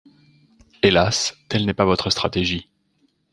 [0.81, 2.67] Hélas, telle n’est pas votre stratégie.